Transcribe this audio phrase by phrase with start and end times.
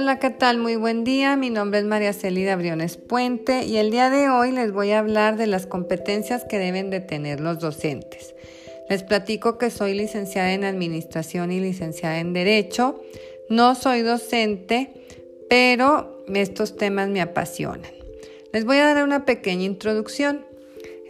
[0.00, 0.58] Hola, ¿qué tal?
[0.58, 1.36] Muy buen día.
[1.36, 5.00] Mi nombre es María Celida Briones Puente y el día de hoy les voy a
[5.00, 8.36] hablar de las competencias que deben de tener los docentes.
[8.88, 13.02] Les platico que soy licenciada en Administración y licenciada en Derecho.
[13.48, 14.92] No soy docente,
[15.50, 17.90] pero estos temas me apasionan.
[18.52, 20.46] Les voy a dar una pequeña introducción.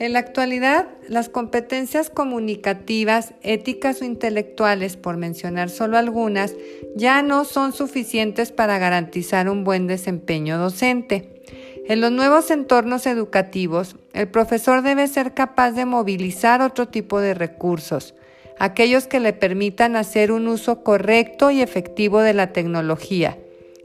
[0.01, 6.55] En la actualidad, las competencias comunicativas, éticas o intelectuales, por mencionar solo algunas,
[6.95, 11.43] ya no son suficientes para garantizar un buen desempeño docente.
[11.89, 17.35] En los nuevos entornos educativos, el profesor debe ser capaz de movilizar otro tipo de
[17.35, 18.15] recursos,
[18.61, 23.37] aquellos que le permitan hacer un uso correcto y efectivo de la tecnología,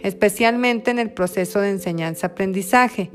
[0.04, 3.10] especialmente en el proceso de enseñanza-aprendizaje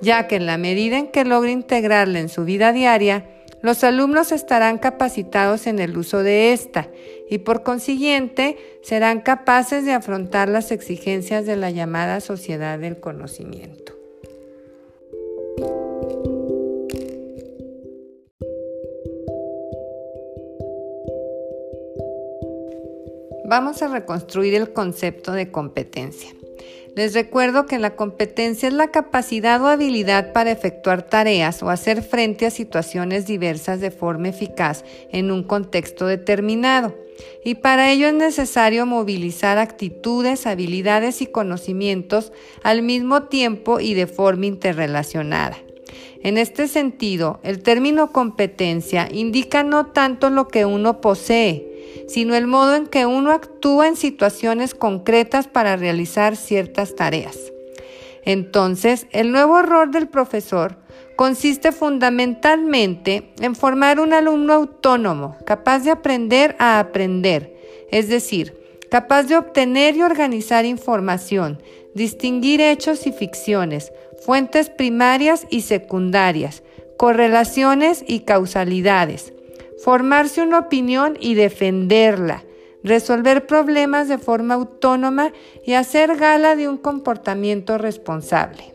[0.00, 3.26] ya que en la medida en que logre integrarla en su vida diaria,
[3.62, 6.88] los alumnos estarán capacitados en el uso de esta
[7.28, 13.95] y por consiguiente serán capaces de afrontar las exigencias de la llamada sociedad del conocimiento.
[23.48, 26.30] Vamos a reconstruir el concepto de competencia.
[26.96, 32.02] Les recuerdo que la competencia es la capacidad o habilidad para efectuar tareas o hacer
[32.02, 36.96] frente a situaciones diversas de forma eficaz en un contexto determinado.
[37.44, 42.32] Y para ello es necesario movilizar actitudes, habilidades y conocimientos
[42.64, 45.56] al mismo tiempo y de forma interrelacionada.
[46.20, 51.75] En este sentido, el término competencia indica no tanto lo que uno posee,
[52.08, 57.36] sino el modo en que uno actúa en situaciones concretas para realizar ciertas tareas.
[58.24, 60.78] Entonces, el nuevo rol del profesor
[61.16, 67.56] consiste fundamentalmente en formar un alumno autónomo, capaz de aprender a aprender,
[67.90, 68.54] es decir,
[68.90, 71.62] capaz de obtener y organizar información,
[71.94, 73.92] distinguir hechos y ficciones,
[74.24, 76.62] fuentes primarias y secundarias,
[76.96, 79.32] correlaciones y causalidades,
[79.82, 82.44] formarse una opinión y defenderla,
[82.82, 85.32] resolver problemas de forma autónoma
[85.64, 88.74] y hacer gala de un comportamiento responsable.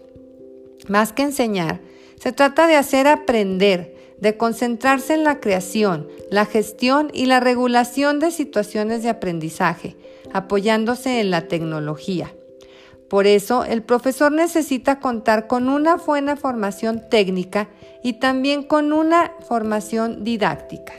[0.87, 1.81] Más que enseñar,
[2.19, 8.19] se trata de hacer aprender, de concentrarse en la creación, la gestión y la regulación
[8.19, 9.95] de situaciones de aprendizaje,
[10.31, 12.33] apoyándose en la tecnología.
[13.11, 17.67] Por eso, el profesor necesita contar con una buena formación técnica
[18.01, 20.93] y también con una formación didáctica.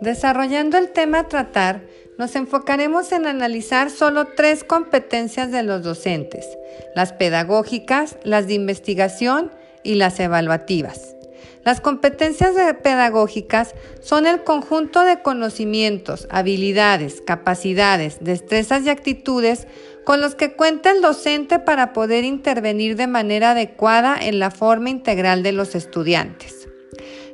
[0.00, 1.82] Desarrollando el tema a tratar,
[2.18, 6.46] nos enfocaremos en analizar solo tres competencias de los docentes,
[6.94, 9.50] las pedagógicas, las de investigación
[9.82, 11.16] y las evaluativas.
[11.64, 19.68] Las competencias pedagógicas son el conjunto de conocimientos, habilidades, capacidades, destrezas y actitudes
[20.04, 24.90] con los que cuenta el docente para poder intervenir de manera adecuada en la forma
[24.90, 26.68] integral de los estudiantes.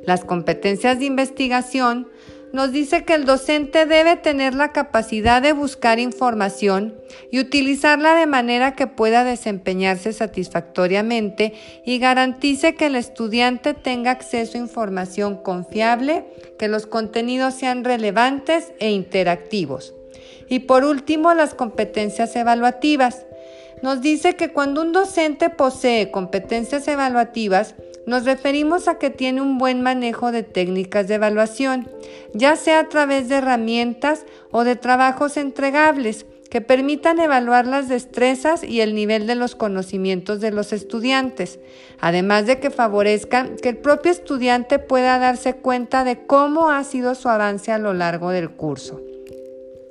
[0.05, 2.07] Las competencias de investigación
[2.51, 6.95] nos dice que el docente debe tener la capacidad de buscar información
[7.31, 11.53] y utilizarla de manera que pueda desempeñarse satisfactoriamente
[11.85, 16.25] y garantice que el estudiante tenga acceso a información confiable,
[16.57, 19.93] que los contenidos sean relevantes e interactivos.
[20.47, 23.25] Y por último, las competencias evaluativas.
[23.83, 27.75] Nos dice que cuando un docente posee competencias evaluativas,
[28.09, 31.87] nos referimos a que tiene un buen manejo de técnicas de evaluación,
[32.33, 38.63] ya sea a través de herramientas o de trabajos entregables que permitan evaluar las destrezas
[38.63, 41.59] y el nivel de los conocimientos de los estudiantes,
[41.99, 47.13] además de que favorezcan que el propio estudiante pueda darse cuenta de cómo ha sido
[47.13, 48.99] su avance a lo largo del curso.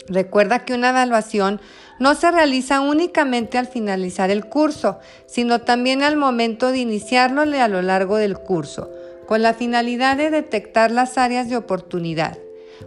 [0.08, 1.60] Recuerda que una evaluación
[1.98, 7.68] no se realiza únicamente al finalizar el curso, sino también al momento de iniciarlo a
[7.68, 8.90] lo largo del curso,
[9.26, 12.38] con la finalidad de detectar las áreas de oportunidad.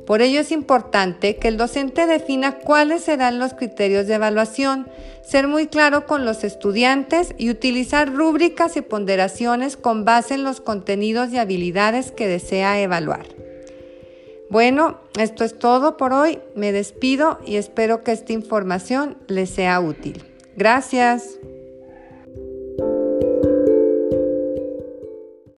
[0.05, 4.87] Por ello es importante que el docente defina cuáles serán los criterios de evaluación,
[5.21, 10.61] ser muy claro con los estudiantes y utilizar rúbricas y ponderaciones con base en los
[10.61, 13.25] contenidos y habilidades que desea evaluar.
[14.51, 16.39] Bueno, esto es todo por hoy.
[16.55, 20.25] Me despido y espero que esta información les sea útil.
[20.57, 21.39] Gracias.